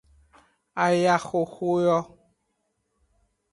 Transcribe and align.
Ayaxoxo 0.85 1.71
yo. 1.85 1.97